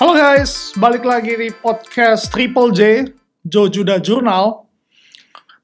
[0.00, 3.12] Halo guys, balik lagi di podcast Triple J,
[3.44, 4.64] Joe Judah Journal.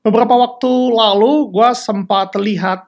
[0.05, 2.85] Beberapa waktu lalu gue sempat lihat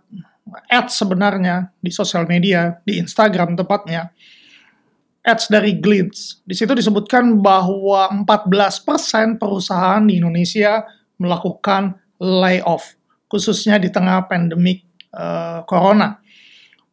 [0.68, 4.12] ads sebenarnya di sosial media, di Instagram tepatnya.
[5.24, 6.44] Ads dari Glitz.
[6.44, 10.84] Di situ disebutkan bahwa 14% perusahaan di Indonesia
[11.16, 12.92] melakukan layoff,
[13.24, 14.84] khususnya di tengah pandemik
[15.16, 16.20] uh, corona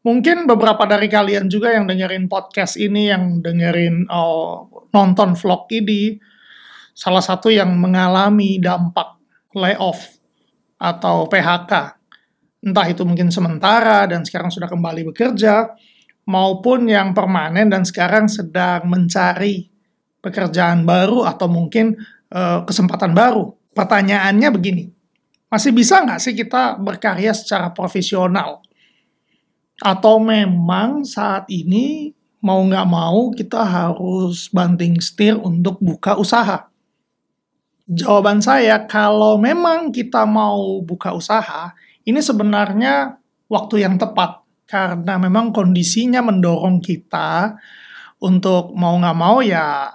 [0.06, 6.22] mungkin beberapa dari kalian juga yang dengerin podcast ini, yang dengerin oh, nonton vlog ini,
[6.94, 9.18] salah satu yang mengalami dampak
[9.58, 10.22] layoff
[10.78, 11.98] atau PHK.
[12.66, 15.74] Entah itu mungkin sementara dan sekarang sudah kembali bekerja,
[16.26, 19.70] maupun yang permanen dan sekarang sedang mencari
[20.22, 21.94] pekerjaan baru atau mungkin
[22.34, 23.54] uh, kesempatan baru.
[23.78, 24.90] Pertanyaannya begini,
[25.54, 28.65] masih bisa nggak sih kita berkarya secara profesional?
[29.84, 36.70] Atau memang saat ini mau nggak mau kita harus banting setir untuk buka usaha?
[37.86, 44.42] Jawaban saya, kalau memang kita mau buka usaha, ini sebenarnya waktu yang tepat.
[44.66, 47.54] Karena memang kondisinya mendorong kita
[48.18, 49.94] untuk mau nggak mau ya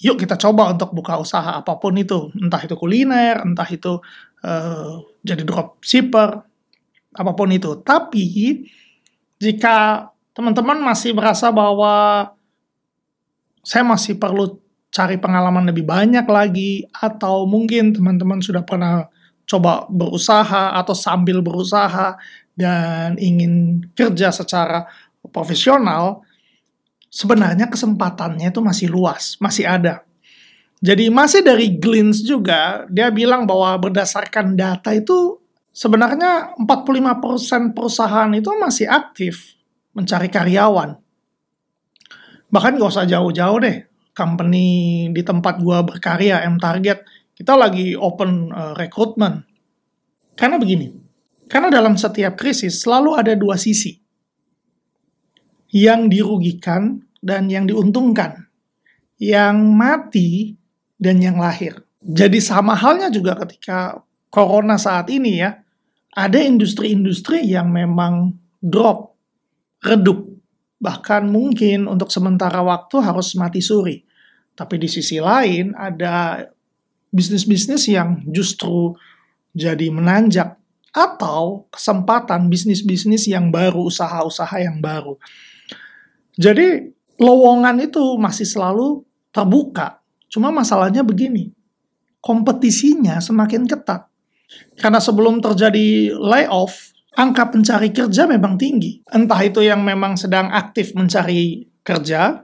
[0.00, 2.32] yuk kita coba untuk buka usaha apa pun itu.
[2.40, 4.00] Entah itu kuliner, entah itu
[4.42, 6.30] uh, jadi dropshipper,
[7.14, 7.76] apa pun itu.
[7.84, 8.24] Tapi
[9.40, 12.28] jika teman-teman masih merasa bahwa
[13.64, 14.60] saya masih perlu
[14.92, 19.08] cari pengalaman lebih banyak lagi, atau mungkin teman-teman sudah pernah
[19.48, 22.14] coba berusaha atau sambil berusaha
[22.54, 24.86] dan ingin kerja secara
[25.32, 26.22] profesional,
[27.10, 30.04] sebenarnya kesempatannya itu masih luas, masih ada.
[30.80, 35.36] Jadi masih dari Glints juga, dia bilang bahwa berdasarkan data itu
[35.80, 39.56] sebenarnya 45% perusahaan itu masih aktif
[39.96, 41.00] mencari karyawan.
[42.52, 48.76] Bahkan gak usah jauh-jauh deh, company di tempat gua berkarya, M-Target, kita lagi open uh,
[48.76, 49.48] recruitment.
[50.36, 50.92] Karena begini,
[51.48, 53.96] karena dalam setiap krisis selalu ada dua sisi.
[55.70, 58.50] Yang dirugikan dan yang diuntungkan.
[59.16, 60.30] Yang mati
[60.98, 61.86] dan yang lahir.
[62.02, 64.02] Jadi sama halnya juga ketika
[64.32, 65.60] corona saat ini ya,
[66.14, 69.14] ada industri-industri yang memang drop,
[69.82, 70.26] redup,
[70.82, 74.02] bahkan mungkin untuk sementara waktu harus mati suri.
[74.58, 76.44] Tapi di sisi lain ada
[77.14, 78.92] bisnis-bisnis yang justru
[79.54, 80.58] jadi menanjak
[80.90, 85.14] atau kesempatan bisnis-bisnis yang baru, usaha-usaha yang baru.
[86.34, 86.90] Jadi
[87.22, 90.02] lowongan itu masih selalu terbuka.
[90.26, 91.54] Cuma masalahnya begini,
[92.18, 94.09] kompetisinya semakin ketat.
[94.78, 99.02] Karena sebelum terjadi layoff, angka pencari kerja memang tinggi.
[99.10, 102.42] Entah itu yang memang sedang aktif mencari kerja,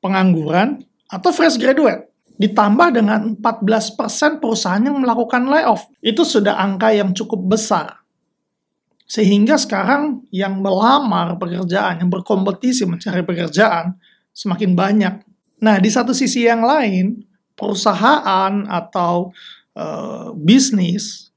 [0.00, 0.80] pengangguran,
[1.10, 2.08] atau fresh graduate.
[2.40, 5.84] Ditambah dengan 14% perusahaan yang melakukan layoff.
[6.00, 8.00] Itu sudah angka yang cukup besar.
[9.04, 13.98] Sehingga sekarang yang melamar pekerjaan, yang berkompetisi mencari pekerjaan,
[14.30, 15.14] semakin banyak.
[15.60, 17.20] Nah, di satu sisi yang lain,
[17.52, 19.34] perusahaan atau
[19.80, 21.32] uh, bisnis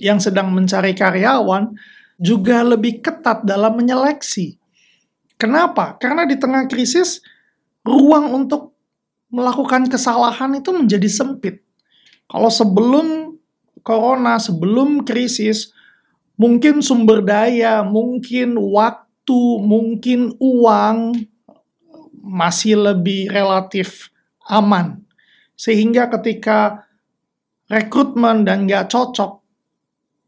[0.00, 1.76] yang sedang mencari karyawan
[2.16, 4.56] juga lebih ketat dalam menyeleksi.
[5.36, 5.96] Kenapa?
[5.96, 7.20] Karena di tengah krisis,
[7.84, 8.76] ruang untuk
[9.32, 11.64] melakukan kesalahan itu menjadi sempit.
[12.28, 13.36] Kalau sebelum
[13.80, 15.72] corona, sebelum krisis,
[16.36, 21.24] mungkin sumber daya, mungkin waktu, mungkin uang
[22.20, 24.12] masih lebih relatif
[24.44, 25.00] aman.
[25.56, 26.84] Sehingga ketika
[27.70, 29.38] rekrutmen dan nggak cocok,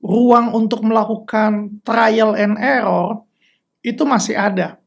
[0.07, 3.27] ruang untuk melakukan trial and error
[3.83, 4.79] itu masih ada.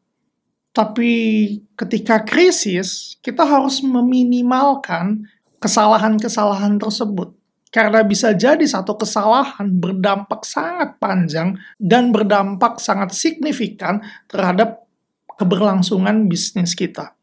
[0.76, 1.12] Tapi
[1.76, 5.24] ketika krisis, kita harus meminimalkan
[5.60, 7.32] kesalahan-kesalahan tersebut.
[7.72, 14.00] Karena bisa jadi satu kesalahan berdampak sangat panjang dan berdampak sangat signifikan
[14.31, 14.88] terhadap
[15.36, 17.16] keberlangsungan bisnis kita.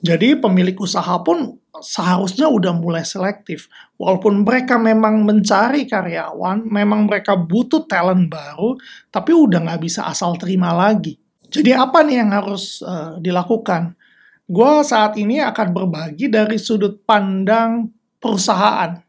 [0.00, 3.72] Jadi pemilik usaha pun seharusnya udah mulai selektif.
[3.96, 8.76] Walaupun mereka memang mencari karyawan, memang mereka butuh talent baru,
[9.08, 11.16] tapi udah nggak bisa asal terima lagi.
[11.48, 13.96] Jadi apa nih yang harus uh, dilakukan?
[14.44, 17.88] Gue saat ini akan berbagi dari sudut pandang
[18.20, 19.00] perusahaan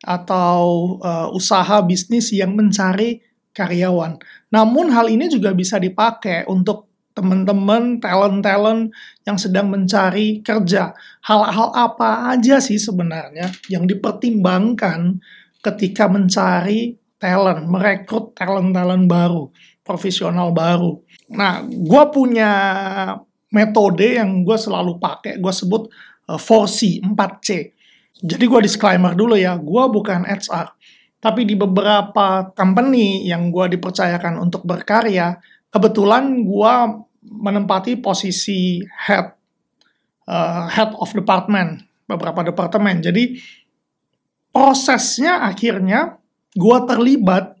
[0.00, 0.60] atau
[1.02, 3.20] uh, usaha bisnis yang mencari
[3.52, 4.16] karyawan.
[4.54, 6.87] Namun hal ini juga bisa dipakai untuk
[7.18, 8.94] teman-teman talent-talent
[9.26, 10.94] yang sedang mencari kerja.
[11.26, 15.18] Hal-hal apa aja sih sebenarnya yang dipertimbangkan
[15.58, 19.50] ketika mencari talent, merekrut talent-talent baru,
[19.82, 21.02] profesional baru.
[21.34, 22.52] Nah, gue punya
[23.50, 25.42] metode yang gue selalu pakai.
[25.42, 25.90] Gue sebut
[26.30, 27.48] uh, 4C, 4C.
[28.22, 30.78] Jadi gue disclaimer dulu ya, gue bukan HR.
[31.18, 35.34] Tapi di beberapa company yang gue dipercayakan untuk berkarya,
[35.74, 36.74] kebetulan gue
[37.38, 39.38] menempati posisi head
[40.28, 43.00] uh, head of department beberapa departemen.
[43.00, 43.38] Jadi
[44.52, 46.18] prosesnya akhirnya
[46.52, 47.54] gue terlibat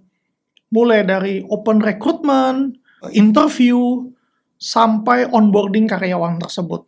[0.68, 2.76] mulai dari open recruitment,
[3.16, 4.04] interview,
[4.58, 6.84] sampai onboarding karyawan tersebut.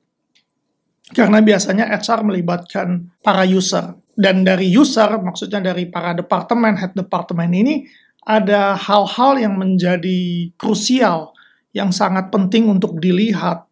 [1.10, 3.98] Karena biasanya HR melibatkan para user.
[4.20, 7.88] Dan dari user, maksudnya dari para departemen, head departemen ini,
[8.20, 11.32] ada hal-hal yang menjadi krusial,
[11.70, 13.66] yang sangat penting untuk dilihat,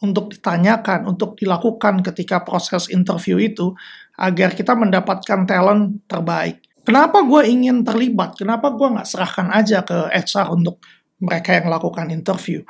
[0.00, 3.76] untuk ditanyakan, untuk dilakukan ketika proses interview itu,
[4.16, 6.60] agar kita mendapatkan talent terbaik.
[6.82, 8.34] Kenapa gue ingin terlibat?
[8.34, 10.82] Kenapa gue nggak serahkan aja ke HR untuk
[11.22, 12.66] mereka yang lakukan interview?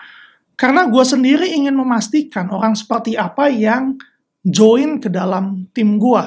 [0.52, 3.96] Karena gue sendiri ingin memastikan orang seperti apa yang
[4.44, 6.24] join ke dalam tim gue.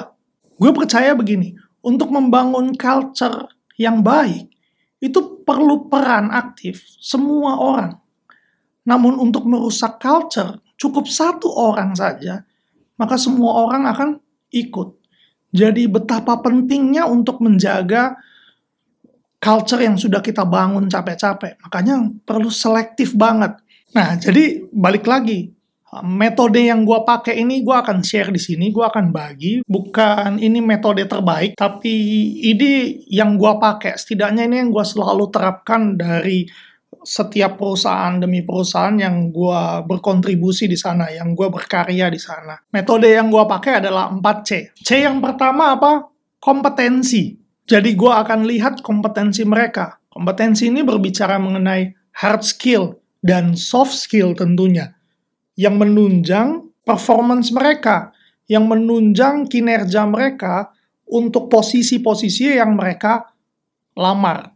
[0.58, 1.54] Gue percaya begini,
[1.84, 3.46] untuk membangun culture
[3.78, 4.50] yang baik,
[4.98, 8.05] itu perlu peran aktif semua orang.
[8.86, 12.46] Namun untuk merusak culture, cukup satu orang saja,
[12.96, 14.08] maka semua orang akan
[14.54, 14.94] ikut.
[15.50, 18.14] Jadi betapa pentingnya untuk menjaga
[19.42, 21.60] culture yang sudah kita bangun capek-capek.
[21.66, 23.58] Makanya perlu selektif banget.
[23.94, 25.56] Nah, jadi balik lagi,
[26.04, 29.62] metode yang gue pakai ini gue akan share di sini, gue akan bagi.
[29.64, 31.94] Bukan ini metode terbaik, tapi
[32.42, 33.96] ini yang gue pakai.
[33.96, 36.44] Setidaknya ini yang gue selalu terapkan dari
[37.06, 42.58] setiap perusahaan demi perusahaan yang gue berkontribusi di sana, yang gue berkarya di sana.
[42.74, 44.74] Metode yang gue pakai adalah 4C.
[44.74, 46.10] C yang pertama apa?
[46.42, 47.38] Kompetensi.
[47.62, 50.02] Jadi gue akan lihat kompetensi mereka.
[50.10, 54.90] Kompetensi ini berbicara mengenai hard skill dan soft skill tentunya
[55.54, 58.10] yang menunjang performance mereka,
[58.50, 60.70] yang menunjang kinerja mereka
[61.06, 63.30] untuk posisi-posisi yang mereka
[63.94, 64.55] lamar.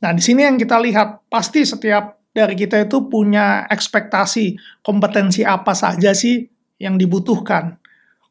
[0.00, 5.76] Nah, di sini yang kita lihat, pasti setiap dari kita itu punya ekspektasi kompetensi apa
[5.76, 6.48] saja sih
[6.80, 7.76] yang dibutuhkan.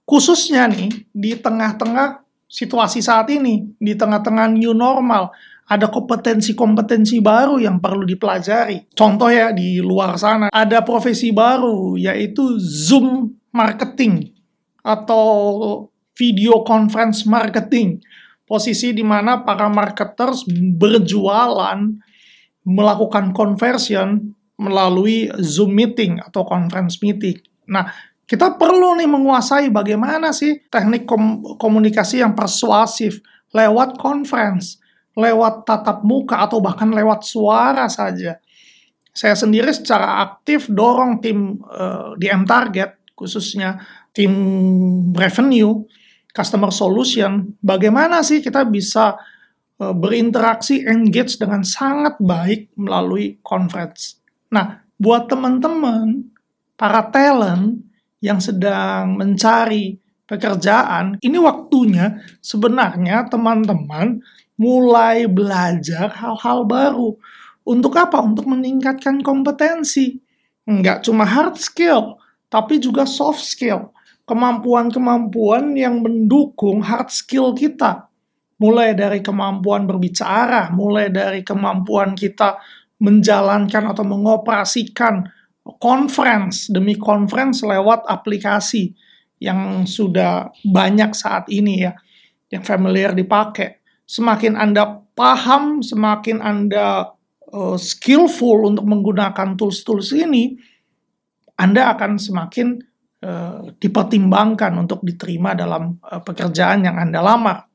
[0.09, 5.29] Khususnya nih, di tengah-tengah situasi saat ini, di tengah-tengah new normal,
[5.69, 8.89] ada kompetensi-kompetensi baru yang perlu dipelajari.
[8.97, 14.33] Contoh ya di luar sana ada profesi baru yaitu Zoom marketing
[14.81, 15.85] atau
[16.17, 18.01] video conference marketing.
[18.49, 21.85] Posisi di mana para marketers berjualan
[22.65, 27.37] melakukan conversion melalui Zoom meeting atau conference meeting.
[27.69, 27.85] Nah,
[28.25, 33.21] kita perlu nih menguasai bagaimana sih teknik kom komunikasi yang persuasif
[33.53, 34.81] lewat conference
[35.19, 38.39] lewat tatap muka atau bahkan lewat suara saja.
[39.11, 43.75] Saya sendiri secara aktif dorong tim uh, di M Target khususnya
[44.15, 44.31] tim
[45.11, 45.83] revenue,
[46.33, 49.17] customer solution, bagaimana sih kita bisa
[49.81, 54.21] uh, berinteraksi, engage dengan sangat baik melalui conference.
[54.53, 56.29] Nah, buat teman-teman,
[56.79, 57.81] para talent
[58.19, 59.97] yang sedang mencari
[60.29, 64.21] pekerjaan, ini waktunya sebenarnya teman-teman
[64.59, 67.15] mulai belajar hal-hal baru.
[67.63, 68.19] Untuk apa?
[68.19, 70.19] Untuk meningkatkan kompetensi.
[70.67, 72.19] Enggak cuma hard skill,
[72.51, 73.89] tapi juga soft skill.
[74.29, 78.05] Kemampuan-kemampuan yang mendukung hard skill kita.
[78.61, 82.61] Mulai dari kemampuan berbicara, mulai dari kemampuan kita
[83.01, 85.25] menjalankan atau mengoperasikan
[85.81, 88.93] conference demi conference lewat aplikasi
[89.41, 91.95] yang sudah banyak saat ini ya,
[92.51, 97.13] yang familiar dipakai semakin Anda paham, semakin Anda
[97.53, 100.57] uh, skillful untuk menggunakan tools-tools ini,
[101.55, 102.88] Anda akan semakin
[103.23, 107.69] uh, dipertimbangkan untuk diterima dalam uh, pekerjaan yang Anda lamar.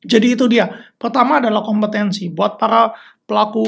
[0.00, 0.68] Jadi itu dia.
[0.96, 2.32] Pertama adalah kompetensi.
[2.32, 2.96] Buat para
[3.28, 3.62] pelaku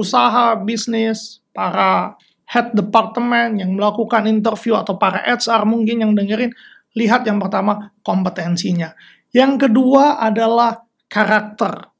[0.00, 2.16] usaha, bisnis, para
[2.48, 6.52] head department yang melakukan interview atau para HR mungkin yang dengerin,
[6.96, 8.96] lihat yang pertama kompetensinya.
[9.34, 11.90] Yang kedua adalah karakter.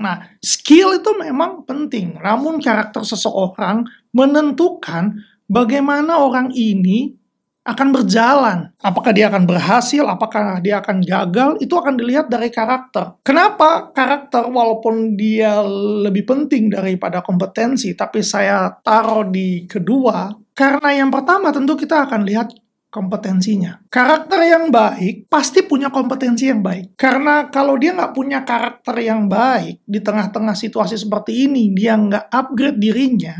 [0.00, 5.14] Nah, skill itu memang penting, namun karakter seseorang menentukan
[5.46, 7.14] bagaimana orang ini
[7.64, 8.58] akan berjalan.
[8.78, 13.18] Apakah dia akan berhasil, apakah dia akan gagal, itu akan dilihat dari karakter.
[13.24, 15.64] Kenapa karakter walaupun dia
[16.04, 20.28] lebih penting daripada kompetensi, tapi saya taruh di kedua?
[20.54, 22.52] Karena yang pertama tentu kita akan lihat
[22.94, 23.82] kompetensinya.
[23.90, 26.94] Karakter yang baik pasti punya kompetensi yang baik.
[26.94, 32.30] Karena kalau dia nggak punya karakter yang baik di tengah-tengah situasi seperti ini, dia nggak
[32.30, 33.34] upgrade dirinya,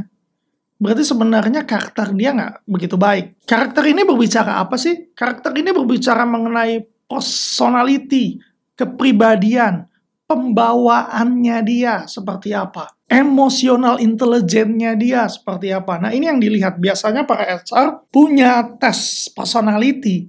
[0.84, 3.40] berarti sebenarnya karakter dia nggak begitu baik.
[3.48, 5.16] Karakter ini berbicara apa sih?
[5.16, 8.36] Karakter ini berbicara mengenai personality,
[8.76, 9.88] kepribadian,
[10.28, 15.96] pembawaannya dia seperti apa, emosional intelijennya dia seperti apa.
[15.96, 20.28] Nah ini yang dilihat biasanya para HR punya tes personality.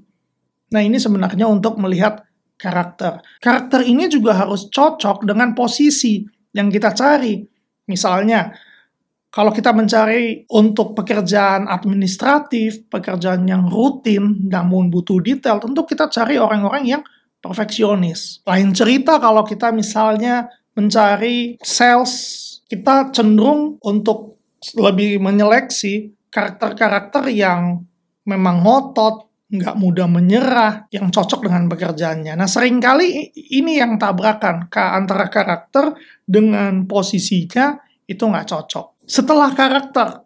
[0.72, 2.24] Nah ini sebenarnya untuk melihat
[2.56, 3.20] karakter.
[3.44, 6.24] Karakter ini juga harus cocok dengan posisi
[6.56, 7.44] yang kita cari.
[7.86, 8.50] Misalnya,
[9.36, 16.40] kalau kita mencari untuk pekerjaan administratif, pekerjaan yang rutin, namun butuh detail, tentu kita cari
[16.40, 17.04] orang-orang yang
[17.44, 18.40] perfeksionis.
[18.48, 22.16] Lain cerita kalau kita misalnya mencari sales,
[22.72, 24.40] kita cenderung untuk
[24.80, 27.84] lebih menyeleksi karakter-karakter yang
[28.24, 32.40] memang ngotot, nggak mudah menyerah, yang cocok dengan pekerjaannya.
[32.40, 35.92] Nah, sering kali ini yang tabrakan ke antara karakter
[36.24, 38.95] dengan posisinya itu nggak cocok.
[39.06, 40.26] Setelah karakter,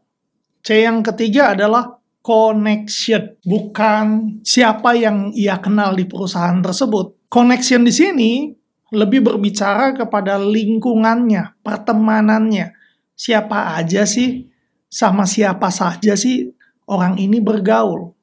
[0.63, 7.27] C yang ketiga adalah connection, bukan siapa yang ia kenal di perusahaan tersebut.
[7.27, 8.31] Connection di sini
[8.95, 12.71] lebih berbicara kepada lingkungannya, pertemanannya.
[13.19, 14.47] Siapa aja sih,
[14.87, 16.47] sama siapa saja sih
[16.87, 18.15] orang ini bergaul.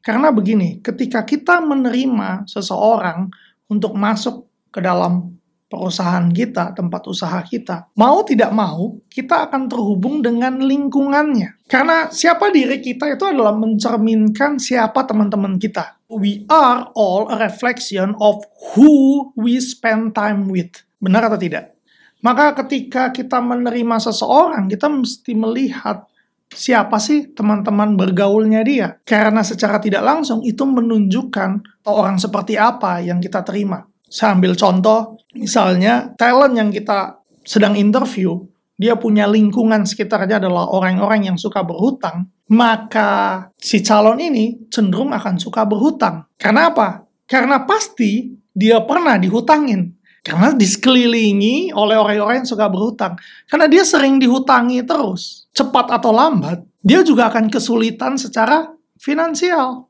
[0.00, 3.28] Karena begini, ketika kita menerima seseorang
[3.68, 5.39] untuk masuk ke dalam
[5.70, 11.62] perusahaan kita, tempat usaha kita, mau tidak mau, kita akan terhubung dengan lingkungannya.
[11.70, 16.02] Karena siapa diri kita itu adalah mencerminkan siapa teman-teman kita.
[16.10, 18.42] We are all a reflection of
[18.74, 20.82] who we spend time with.
[20.98, 21.78] Benar atau tidak?
[22.20, 26.10] Maka ketika kita menerima seseorang, kita mesti melihat
[26.50, 28.98] siapa sih teman-teman bergaulnya dia.
[29.06, 31.50] Karena secara tidak langsung itu menunjukkan
[31.86, 33.86] orang seperti apa yang kita terima.
[34.10, 38.42] Saya ambil contoh, misalnya talent yang kita sedang interview,
[38.74, 45.38] dia punya lingkungan sekitarnya adalah orang-orang yang suka berhutang, maka si calon ini cenderung akan
[45.38, 46.26] suka berhutang.
[46.34, 47.06] Karena apa?
[47.30, 49.94] Karena pasti dia pernah dihutangin.
[50.20, 53.16] Karena disekelilingi oleh orang-orang yang suka berhutang.
[53.48, 55.48] Karena dia sering dihutangi terus.
[55.56, 58.68] Cepat atau lambat, dia juga akan kesulitan secara
[59.00, 59.88] finansial.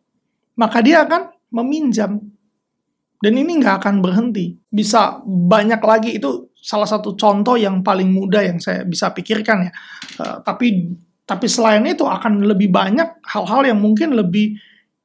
[0.54, 2.22] Maka dia akan meminjam.
[3.20, 4.56] Dan ini nggak akan berhenti.
[4.72, 9.72] Bisa banyak lagi itu salah satu contoh yang paling mudah yang saya bisa pikirkan ya.
[10.16, 10.96] Uh, tapi
[11.28, 14.56] tapi selain itu akan lebih banyak hal-hal yang mungkin lebih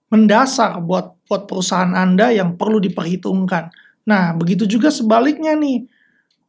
[0.08, 3.70] mendasar buat buat perusahaan Anda yang perlu diperhitungkan.
[4.08, 5.84] Nah, begitu juga sebaliknya nih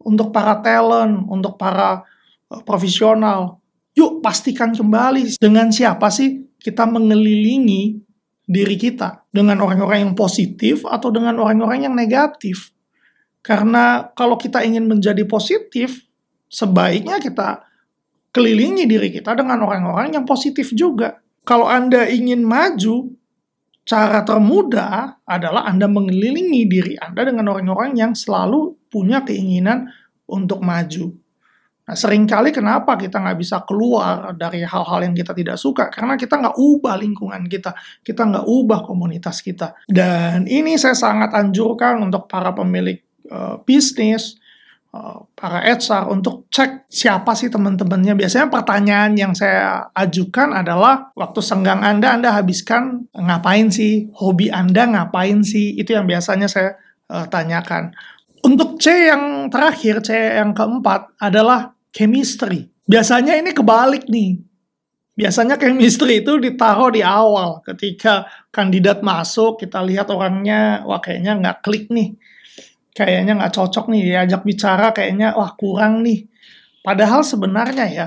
[0.06, 2.06] untuk para talent, untuk para
[2.46, 3.58] uh, profesional.
[3.96, 8.05] Yuk pastikan kembali dengan siapa sih kita mengelilingi
[8.46, 12.70] diri kita dengan orang-orang yang positif atau dengan orang-orang yang negatif.
[13.42, 16.06] Karena kalau kita ingin menjadi positif,
[16.46, 17.66] sebaiknya kita
[18.30, 21.18] kelilingi diri kita dengan orang-orang yang positif juga.
[21.46, 23.10] Kalau Anda ingin maju,
[23.86, 29.90] cara termudah adalah Anda mengelilingi diri Anda dengan orang-orang yang selalu punya keinginan
[30.26, 31.14] untuk maju.
[31.86, 35.86] Nah, sering kali kenapa kita nggak bisa keluar dari hal-hal yang kita tidak suka?
[35.86, 39.70] Karena kita nggak ubah lingkungan kita, kita nggak ubah komunitas kita.
[39.86, 42.98] Dan ini saya sangat anjurkan untuk para pemilik
[43.30, 44.34] uh, bisnis,
[44.90, 48.18] uh, para HR untuk cek siapa sih teman-temannya.
[48.18, 54.10] Biasanya pertanyaan yang saya ajukan adalah waktu senggang Anda, Anda habiskan ngapain sih?
[54.10, 55.78] Hobi Anda ngapain sih?
[55.78, 56.74] Itu yang biasanya saya
[57.14, 57.94] uh, tanyakan.
[58.42, 60.10] Untuk C yang terakhir, C
[60.42, 62.68] yang keempat adalah chemistry.
[62.84, 64.44] Biasanya ini kebalik nih.
[65.16, 67.64] Biasanya chemistry itu ditaruh di awal.
[67.64, 72.12] Ketika kandidat masuk, kita lihat orangnya, wah kayaknya nggak klik nih.
[72.92, 76.28] Kayaknya nggak cocok nih, diajak bicara kayaknya, wah kurang nih.
[76.84, 78.06] Padahal sebenarnya ya,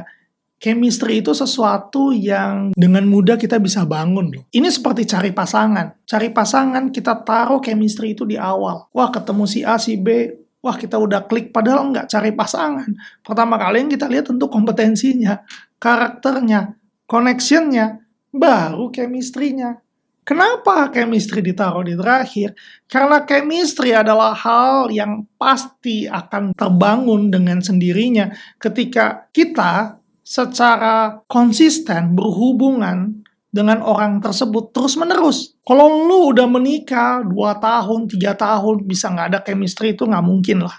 [0.61, 4.45] chemistry itu sesuatu yang dengan mudah kita bisa bangun loh.
[4.53, 6.05] Ini seperti cari pasangan.
[6.05, 8.85] Cari pasangan, kita taruh chemistry itu di awal.
[8.93, 10.29] Wah ketemu si A, si B,
[10.59, 12.89] wah kita udah klik padahal nggak cari pasangan.
[13.23, 15.43] Pertama kali yang kita lihat tentu kompetensinya,
[15.79, 16.75] karakternya,
[17.07, 19.81] connectionnya, baru chemistry-nya.
[20.27, 22.53] Kenapa chemistry ditaruh di terakhir?
[22.85, 28.29] Karena chemistry adalah hal yang pasti akan terbangun dengan sendirinya
[28.61, 33.18] ketika kita secara konsisten berhubungan
[33.49, 35.57] dengan orang tersebut terus menerus.
[35.65, 40.65] Kalau lu udah menikah 2 tahun, 3 tahun, bisa nggak ada chemistry itu nggak mungkin
[40.65, 40.77] lah.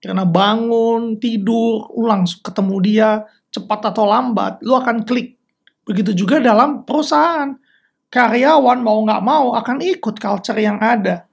[0.00, 3.10] Karena bangun, tidur, ulang ketemu dia,
[3.52, 5.36] cepat atau lambat, lu akan klik.
[5.84, 7.52] Begitu juga dalam perusahaan.
[8.10, 11.28] Karyawan mau nggak mau akan ikut culture yang ada.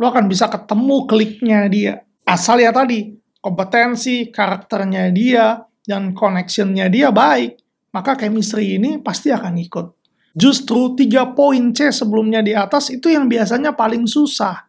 [0.00, 1.94] Lu akan bisa ketemu kliknya dia.
[2.24, 3.12] Asal ya tadi,
[3.44, 9.86] kompetensi, karakternya dia, dan connectionnya dia baik maka chemistry ini pasti akan ikut.
[10.30, 14.62] Justru tiga poin C sebelumnya di atas itu yang biasanya paling susah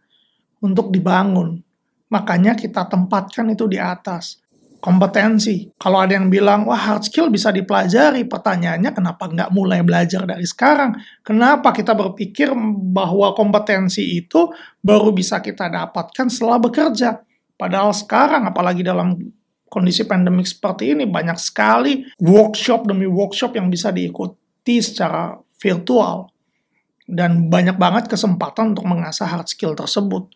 [0.62, 1.62] untuk dibangun.
[2.10, 4.42] Makanya kita tempatkan itu di atas.
[4.82, 5.70] Kompetensi.
[5.78, 8.26] Kalau ada yang bilang, wah hard skill bisa dipelajari.
[8.26, 10.98] Pertanyaannya kenapa nggak mulai belajar dari sekarang?
[11.22, 12.50] Kenapa kita berpikir
[12.90, 14.50] bahwa kompetensi itu
[14.82, 17.22] baru bisa kita dapatkan setelah bekerja?
[17.54, 19.22] Padahal sekarang, apalagi dalam
[19.72, 26.28] kondisi pandemik seperti ini, banyak sekali workshop demi workshop yang bisa diikuti secara virtual.
[27.08, 30.28] Dan banyak banget kesempatan untuk mengasah hard skill tersebut.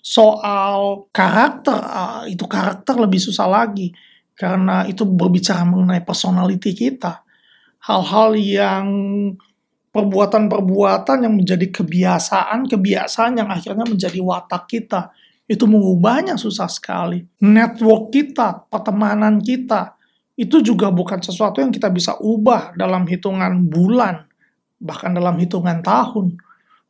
[0.00, 3.92] Soal karakter, uh, itu karakter lebih susah lagi.
[4.32, 7.20] Karena itu berbicara mengenai personality kita.
[7.84, 8.88] Hal-hal yang
[9.92, 15.12] perbuatan-perbuatan yang menjadi kebiasaan, kebiasaan yang akhirnya menjadi watak kita
[15.50, 17.26] itu mengubahnya susah sekali.
[17.42, 19.98] Network kita, pertemanan kita,
[20.38, 24.30] itu juga bukan sesuatu yang kita bisa ubah dalam hitungan bulan,
[24.78, 26.38] bahkan dalam hitungan tahun.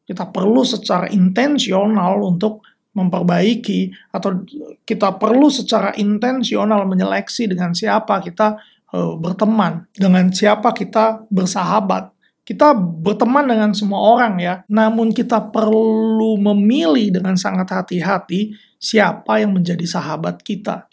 [0.05, 2.61] Kita perlu secara intensional untuk
[2.93, 4.45] memperbaiki atau
[4.85, 8.61] kita perlu secara intensional menyeleksi dengan siapa kita
[8.93, 12.13] uh, berteman, dengan siapa kita bersahabat
[12.51, 19.55] kita berteman dengan semua orang ya, namun kita perlu memilih dengan sangat hati-hati siapa yang
[19.55, 20.91] menjadi sahabat kita.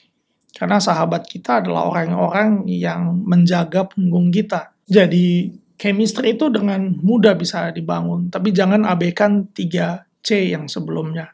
[0.53, 4.69] Karena sahabat kita adalah orang-orang yang menjaga punggung kita.
[4.85, 5.49] Jadi
[5.81, 11.33] chemistry itu dengan mudah bisa dibangun, tapi jangan abaikan 3C yang sebelumnya.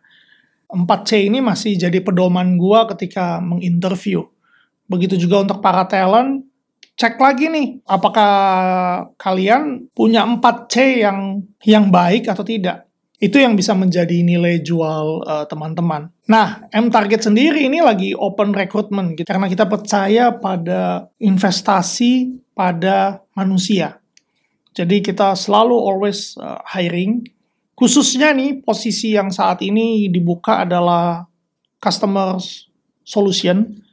[0.71, 4.23] 4C ini masih jadi pedoman gua ketika menginterview.
[4.87, 6.47] Begitu juga untuk para talent,
[6.93, 8.33] cek lagi nih apakah
[9.17, 12.85] kalian punya 4C yang yang baik atau tidak.
[13.23, 16.11] Itu yang bisa menjadi nilai jual uh, teman-teman.
[16.27, 23.23] Nah, M Target sendiri ini lagi open recruitment gitu, karena kita percaya pada investasi pada
[23.31, 24.03] manusia.
[24.75, 27.23] Jadi kita selalu always uh, hiring.
[27.79, 31.23] Khususnya nih posisi yang saat ini dibuka adalah
[31.79, 32.37] customer
[33.07, 33.83] solution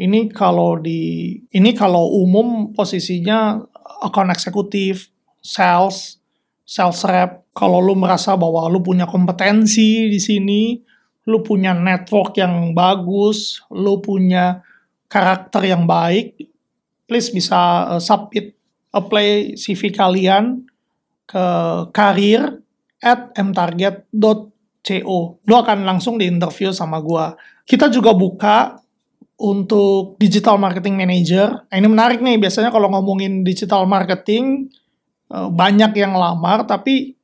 [0.00, 3.60] ini kalau di ini kalau umum posisinya
[4.00, 5.12] account eksekutif,
[5.44, 6.16] sales,
[6.64, 7.44] sales rep.
[7.52, 10.80] Kalau lu merasa bahwa lu punya kompetensi di sini,
[11.28, 14.64] lu punya network yang bagus, lu punya
[15.10, 16.38] karakter yang baik,
[17.04, 18.56] please bisa uh, submit
[18.94, 20.64] apply CV kalian
[21.28, 21.44] ke
[21.92, 22.62] karir
[23.02, 25.18] at mtarget.co.
[25.44, 27.36] Lu akan langsung di interview sama gua.
[27.66, 28.80] Kita juga buka
[29.40, 31.64] untuk digital marketing manager.
[31.72, 34.68] Nah, ini menarik nih, biasanya kalau ngomongin digital marketing
[35.32, 37.16] eh, banyak yang lamar, tapi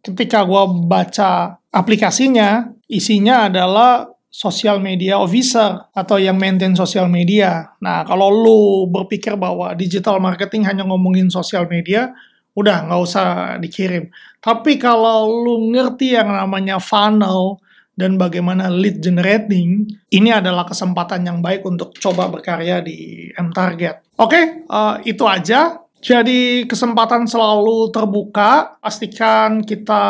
[0.00, 7.76] ketika gue baca aplikasinya, isinya adalah social media officer atau yang maintain social media.
[7.84, 12.16] Nah, kalau lu berpikir bahwa digital marketing hanya ngomongin social media,
[12.56, 13.26] udah nggak usah
[13.60, 14.08] dikirim.
[14.40, 17.60] Tapi kalau lu ngerti yang namanya funnel,
[17.92, 24.16] dan bagaimana lead generating, ini adalah kesempatan yang baik untuk coba berkarya di M Target.
[24.16, 25.76] Oke, okay, uh, eh, itu aja.
[26.02, 30.02] Jadi kesempatan selalu terbuka, pastikan kita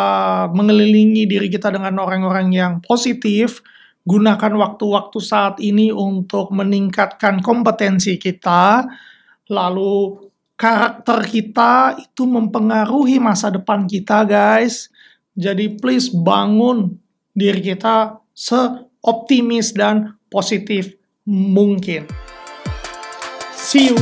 [0.48, 3.60] mengelilingi diri kita dengan orang-orang yang positif,
[4.06, 8.88] gunakan waktu-waktu saat ini untuk meningkatkan kompetensi kita,
[9.52, 10.16] lalu
[10.56, 14.88] karakter kita itu mempengaruhi masa depan kita guys.
[15.36, 17.01] Jadi please bangun
[17.32, 20.96] diri kita seoptimis dan positif
[21.28, 22.08] mungkin.
[23.56, 23.96] See you.